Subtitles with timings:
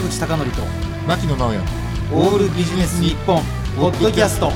[0.00, 0.62] 坂口孝則と
[1.06, 1.58] 牧野直哉。
[2.14, 3.42] オールビジネス日本
[3.76, 4.50] ポッドキャスト。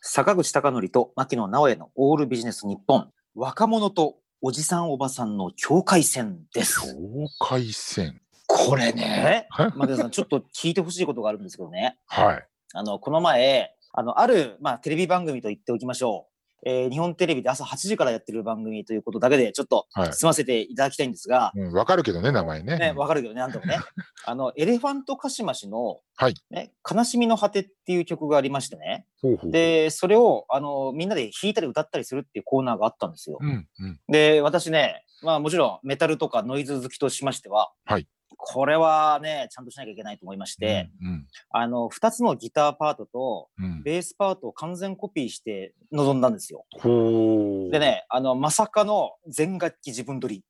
[0.00, 3.10] 坂口孝則と牧野直哉のオールビジネス日本。
[3.34, 6.80] 若者とおじさんおばさんの境界線です。
[6.80, 6.98] 境
[7.38, 8.22] 界線。
[8.46, 9.72] これねはい。
[9.76, 11.98] 牧野さんちょっと聞いてほしいことがあるんですけどね。
[12.06, 12.46] はい。
[12.72, 16.33] あのこの前あのある、まあ、テレビ番組と言っておきましょう
[16.64, 23.78] えー日本テレビで朝8時からやってる番組ということだけでちょっとはい済ませていただきたいんですが、うん、わかるけどね名前ねね、わかるけどね、なんともね。
[24.26, 29.06] あの、エレファントカシマシの、はいね、悲しみの果てっていう曲がありましてね。
[29.20, 33.38] ほうほうで、それを、あの、みんなで弾いたり歌ったりするっていうコーナーがあったんですよ。
[33.40, 38.06] うんうんで、私ね、まあもちろんメタルとかノイズ好きとしましては、はい
[38.46, 46.64] これはね、ちゃんとしなきゃいけないと思いまして、うんあの、二つのギターパートとうんベースパートを完全コピーして臨んだんですよ。
[46.78, 50.44] ほうでね、あの、まさかの全楽器自分撮り。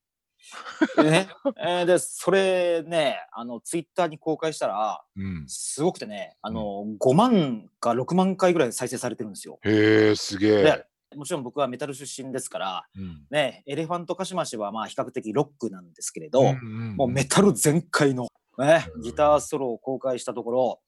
[0.96, 1.28] でね、
[1.58, 9.58] えーで、それね、あの、ツイッターに公開したら、うんすごくてね、あの、5万か6万回ぐらい再生されてるんですよ。
[9.62, 10.86] へえすげえで、
[11.16, 13.26] もちろん僕はメタル出身ですから、うん。
[13.30, 20.80] ね、エレファントカシマシはまあ比較的ロックなんですけれど、うんうんもうメタル全開の、ね、ギターソロを公開したところ、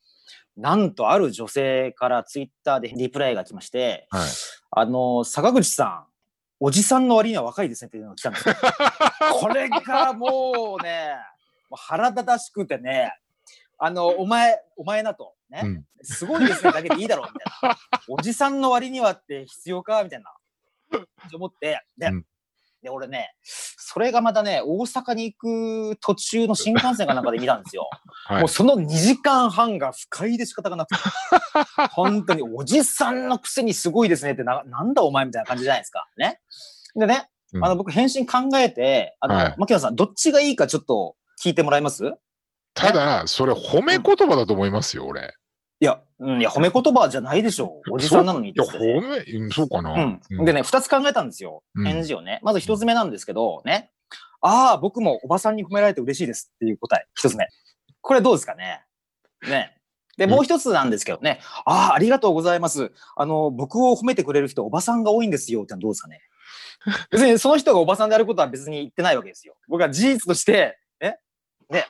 [0.56, 4.28] なんとある女性からツイッターでリプライが来まして、はい。
[4.70, 6.04] あの、坂口さん、
[6.58, 8.54] おじさんの割には若いですねっていうのが来たんですよ。
[9.40, 11.10] これがもうね、
[11.68, 13.12] もう腹立たしくてね、
[13.78, 15.84] あの、お前、お前なと、ね、うん。
[16.02, 16.72] すごいですね。
[16.72, 17.78] だけでいいだろうみたいな。
[18.08, 20.30] おじさんの割にはって必要かみたいな。
[21.26, 22.26] って思って、で、うん。
[22.82, 25.36] で、俺ね、それがまたね、大阪に行
[25.94, 27.88] く途中の新幹線かなんかで見たんですよ。
[28.26, 28.40] はい。
[28.40, 31.02] もうその2時間半が不快で仕方がなくて、
[31.92, 36.08] 本当におじさんのくせにすごいですねってな、なんだお前みたいな感じじゃないですか。
[36.16, 36.40] ね。
[36.94, 37.64] でね、うん。
[37.64, 39.54] あの僕返信考えて、あの、はい。
[39.58, 42.12] 牧野さん、どっちがいいかちょっと聞いてもらえます？
[42.76, 45.34] ただそれ褒め言葉だと思いますよ俺
[45.80, 47.92] いや、うん、いや、褒め言葉じゃないでしょう。
[47.96, 50.44] おじさんなのにいや褒めうんそうかなうん。
[50.44, 51.62] でね、二つ考えたんですよ。
[51.74, 52.40] うん返事をね。
[52.42, 53.90] まず一つ目なんですけど、ね。
[54.40, 57.06] ああ、僕もおばさんに褒められて嬉しいですっていう答え。
[57.14, 57.46] 一つ目。
[58.00, 58.84] これどうですかね
[59.42, 59.76] ね。
[60.16, 61.40] で、うんもう一つなんですけどね。
[61.66, 62.92] ああ、ありがとうございます。
[63.14, 66.20] あの、僕を褒めてくれる人、おばさんが多いんですよってのはどうですかね
[67.10, 69.56] 別にその人がおばさんであることは別に言ってないわけですよ。
[69.68, 71.18] 僕は事実として、ね。
[71.68, 71.86] ね。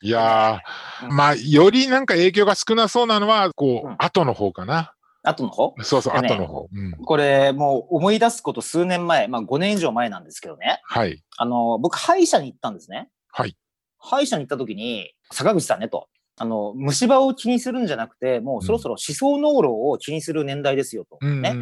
[0.00, 0.60] いや
[1.02, 4.94] うんーまあよりなんか影響が少なそうなのはこう、うん後の方かな
[5.24, 5.74] 後の方？
[5.82, 10.80] そうそうでね後の方うんこれ、もう思い出すこと数年前、まあ5年以上前なんですけどね。
[10.84, 13.10] はいあの、僕、歯医者に行ったんですね。
[13.30, 13.56] はい。
[13.98, 16.06] 歯医者に行った時に、坂口さんねと、
[16.38, 21.18] あの、虫歯を気にするんじゃなくて、もうそろそろ思想濃炉を気にする年代ですよと。
[21.26, 21.52] ね。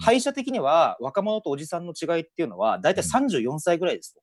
[0.00, 4.20] 歯医者的には若者とおじさんの違いっていうのは、だいたい34歳ぐらいですと。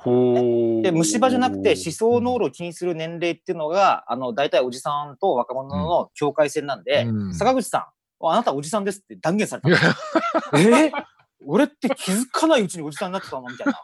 [0.00, 7.84] ほうで、虫歯じゃなくて思想濃炉を気にする年齢っていうのが、あの、だいたいおじさんと若者の境界線なんで、うん坂口さん、
[8.26, 9.68] あなたおじさんですって断言された。
[10.58, 10.86] え？
[10.86, 10.92] ー
[11.48, 13.82] 俺って気づかないうちにおじさんになってたのみたいな。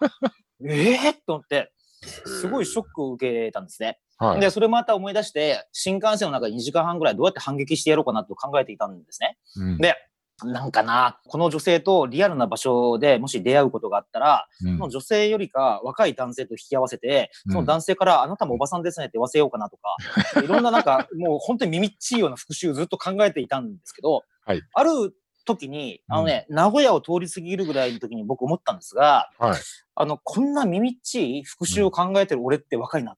[0.69, 0.93] え？
[1.09, 3.99] えと思って、すごいショックを受けたんですね。
[4.19, 9.37] はいで、それまた思い出して、新幹線の中で2時間半ぐらいどうやって反撃してやろうかなと考えていたんですね。
[9.57, 9.97] うんで、
[10.45, 14.77] なんかな、この女性とリアルな場所でもし出会うことがあったら、うん。
[14.79, 19.97] その女性よりか若い男性と引き合わせて、その男性からあなたもおばさんですねって言わせようかなとか、
[20.43, 24.63] いろんななんかもう本当に耳っちいような復習をずっと考えていたんですけど、はい。
[24.75, 29.61] ある時に、あのね、名古屋を通り過ぎるぐらいの時に僕思ったんですが、はい。
[29.95, 33.17] あの、こんな耳っちい復習を考えてる俺って若いな。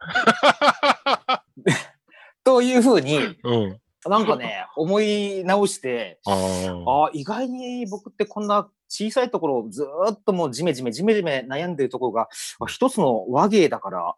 [2.44, 7.04] というふうに、うんなんかね、 思い直して、あー。
[7.06, 12.28] あ意外に僕ってこんな小さいところをずーっともうジメジメジメジメ悩んでるところが
[12.60, 14.16] あ一つのわけだからあ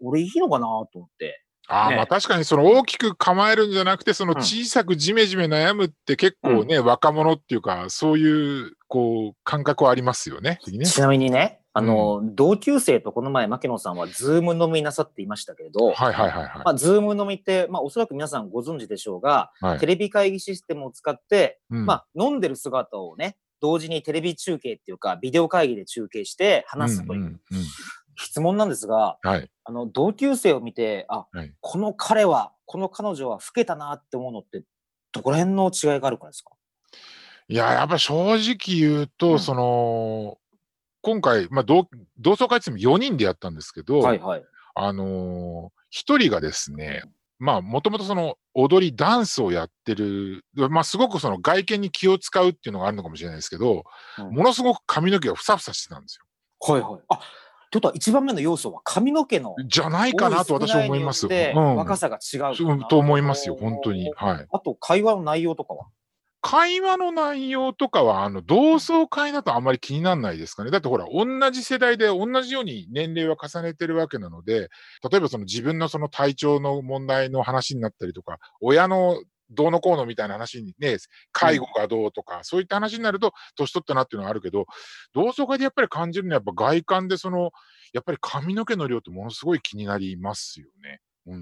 [0.00, 1.42] 俺いいのかなと思って。
[1.66, 1.96] あー、ね。
[1.96, 4.38] まあ確かにその大きく構えるんじゃなくてそのうん。
[4.40, 10.60] 小さくジメジメ悩むって結構ね、若者っていうかそういうこう感覚はありますよね。
[10.68, 10.86] ね。
[10.86, 16.50] ちなみにねあの、同級生とこの前牧野さんはズーム飲みなさっていましたけれど、はいはいはいはい。
[16.64, 19.78] まあ、ズーム飲みって、まあ、おそらく皆さんご存知でしょうが、はい。
[19.80, 21.84] テレビ会議システムを使って、うん。
[21.84, 27.40] まあ、飲んでる姿をね同時にテレビ中継っていうかビデオ会議で中継して話すという、んんうん。
[28.16, 29.50] 質問なんですが、はい。
[29.64, 31.52] あの、同級生を見て、あ、はい。
[31.60, 34.62] この彼は、この彼女は老けたなって思うのって、
[35.10, 36.52] どこら辺の違いがあるからですか？
[37.48, 39.38] いや、やっぱ正直言うと、うん。
[39.40, 40.38] その、
[41.04, 41.86] 今回、まあ、同
[42.18, 44.44] 同窓会っても4人でやったんですけど、はいはい。
[44.74, 47.04] あのー一人がですね、
[47.38, 53.84] まあ、もともとその踊り、ダンスをやってる、まあ、すごくその外見に気を使うっていうのがあるのかもしれないですけど、
[54.18, 56.24] うんものすごく髪の毛がふさふさしてたんですよ。
[56.74, 57.00] はいはい。
[57.08, 57.20] あ、
[57.74, 61.28] ことは一番目の要素は髪の毛のじゃないかなと私は思います。
[61.28, 62.56] で、うん若さが違う
[62.88, 64.12] と思いますよ、本当に。
[64.14, 64.46] はい。
[64.50, 65.86] あと会話の内容とかは？
[66.46, 70.70] 会話の内容とかは、あの、同窓会だとあんまり気にならないですかね。
[70.70, 74.68] だってほら、同じ世代で同じように年齢は重ねてるわけなので、
[75.10, 80.98] 例えばその自分のその体調の問題の話になったりとか、親のどうのこうのみたいな話にね、
[81.32, 84.66] 介護がどうとか、そういった話になると、年取ったなっていうのはあるけど、
[85.14, 87.52] 同窓会でやっぱり感じるのは、やっぱ外観でその、
[87.94, 91.00] やっぱり髪の毛の量ってものすごい気になりますよね。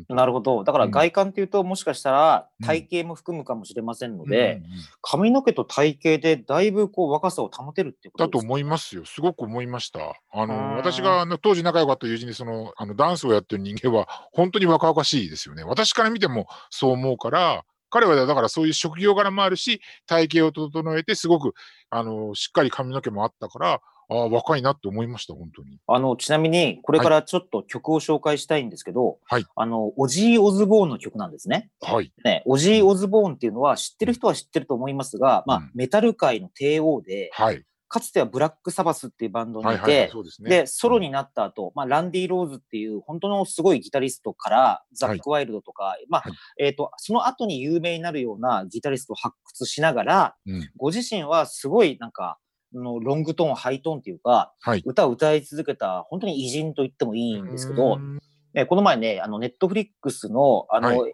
[0.08, 0.64] なるほど。
[0.64, 4.62] だからうん外観っていうと、もしかしたらうん体型も含むかもしれませんので、
[5.00, 8.46] 髪の毛と体型でだいぶこう若さを保てるってことだとですか？
[8.46, 9.04] 思いますよ。
[9.04, 10.00] すごく思いました。
[10.32, 15.64] あの、私があの当時仲良かった友人にその、あの、ダンスをやってる人間は本当に若々しいですよね。
[15.64, 21.52] 私から見てもそう思うから、彼はだからそういう職業柄もあるし、体型を整えてすごく、
[21.90, 23.80] あの、しっかり髪の毛もあったから、
[24.12, 25.78] ああ、若いなって思いました、本当に。
[25.86, 31.70] あの、ちなみに、これからちょっと曲を紹介したいんですけど、はいあの、オジー・オズボーンの曲なんですね。
[31.80, 32.12] はい。
[32.24, 37.64] ね、オジー・オズボーンっていうのは知ってる人は知ってると思いますが、まあうん、メタル界の帝王で、はい。
[37.92, 40.10] かつてはブラック・サバスっていうバンドにいて、
[40.40, 50.70] でソロになった後、まあ、ランディ・ローズっていう本当のすごいギタリストから、ザック・ワイルドとか、まあ、はいえっ、と、その後に有名になるようなギタリストを発掘しながら、うん。
[50.78, 52.38] ご自身はすごいなんか、あ
[52.74, 54.82] のロングトーン、ハイトーンっていうか、はい。
[54.84, 58.18] 歌を歌い続けた本当に偉人と言ってもいいんですけどうー、ん
[58.54, 61.08] ね、この前ね、あの、ネットフリックスの、あの、は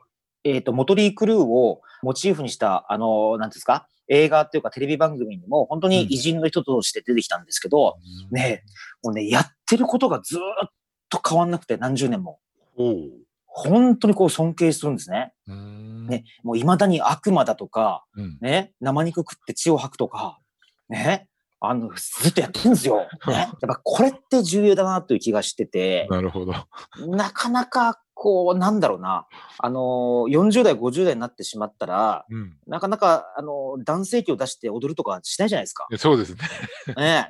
[0.44, 7.99] えっ、と、モトリー・クルーをモチーフにした、あの、なんですか、映画っていうかテレビ番組にも本当に偉人の人として出てきたんですけど、
[8.31, 8.64] ね、
[9.02, 10.70] もうね、やってることがずーっ
[11.10, 12.40] と変わんなくて、何十年も。
[13.46, 15.34] 本当にこう尊敬するんですね。
[15.46, 16.06] うーん。
[16.06, 18.38] ね、もう未だに悪魔だとか、うん。
[18.40, 20.38] ね、生肉食って血を吐くとか、
[20.88, 21.28] ね、
[21.60, 21.90] あの、
[22.22, 23.06] ずっとやってるんですよ。
[23.26, 26.55] ね、やっぱこれって重要だなという気がしてて、なるほど。
[27.06, 29.26] なかなかこう、なんだろうな、
[29.58, 32.56] あの、40代、50代になってしまったら、うん。
[32.66, 35.87] なかなか、あの、男性器を出して踊るとかしないじゃないですか。
[35.96, 36.38] そうですね。
[36.96, 37.28] ね。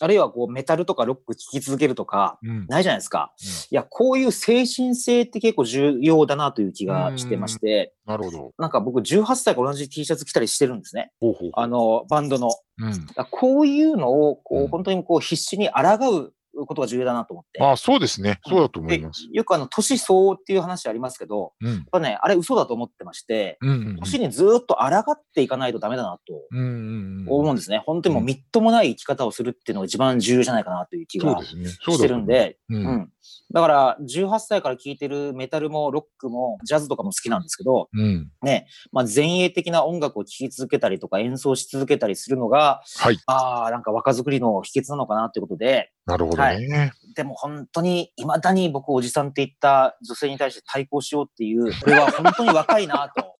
[0.00, 2.66] あるいはこう、メタルとかロック聴き続けるとか、うん。
[2.68, 3.32] ないじゃないですか。
[3.40, 8.52] うんいや、こういう精神性って結構重要だなという気がしてまして、なるほど。
[8.58, 11.12] なんか僕18歳から同じ T シャツ着たりしてるんですね。
[11.20, 12.50] ほうほうあの、バンドの。
[12.78, 13.06] うん。
[13.30, 16.32] こういうのを、こう、うん本当にこう、必死に抗う
[16.66, 17.62] ことが重要だなと思って。
[17.62, 18.40] あそうですね。
[18.46, 19.28] そうだと思でいます。
[19.32, 21.74] よくあの、年相応っていう話ありますけど、うん。
[21.74, 23.96] やっぱね、あれ嘘だと思ってまして、うんうんうん。
[23.98, 27.26] 年にずーっと抗っていかないとダメだなとうんうんうん。
[27.28, 27.82] 思うんですね。
[27.86, 32.08] 本当にもうみっともない生き方をするっていうのが一番重要じゃないかなという気がして。
[32.08, 32.76] るんで、う。
[32.76, 33.12] うんん。
[33.52, 38.30] だから、18歳から聴いてるメタルもロックもジャズとかも好きなんですけど、うん。
[38.42, 43.18] ね、まあ前衛的な音楽を聴き続けたりとか演奏し続けたりするのが、はい。
[43.26, 46.92] ああ、なんか若作りの秘訣なのかなっていうことで、なるほどね。
[47.14, 53.36] でも本当に未だに僕おじさんって言った女性に対して対抗しようっていう、これは本当に若いなと。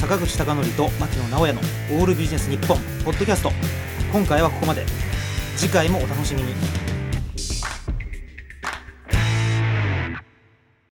[0.00, 3.50] 坂口孝則と牧野直哉のオールビジネス日本ポッドキャスト。
[4.12, 5.09] 今回はここまで。
[5.56, 6.79] 次回もお楽しみに。